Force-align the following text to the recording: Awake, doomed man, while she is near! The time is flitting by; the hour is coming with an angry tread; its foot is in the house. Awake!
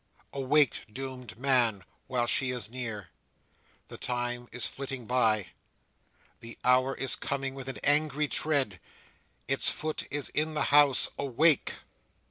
Awake, 0.33 0.85
doomed 0.91 1.37
man, 1.37 1.83
while 2.07 2.25
she 2.25 2.49
is 2.49 2.71
near! 2.71 3.09
The 3.87 3.99
time 3.99 4.49
is 4.51 4.65
flitting 4.65 5.05
by; 5.05 5.49
the 6.39 6.57
hour 6.63 6.95
is 6.95 7.15
coming 7.15 7.53
with 7.53 7.69
an 7.69 7.77
angry 7.83 8.27
tread; 8.27 8.79
its 9.47 9.69
foot 9.69 10.07
is 10.09 10.29
in 10.29 10.55
the 10.55 10.63
house. 10.73 11.09
Awake! 11.19 11.75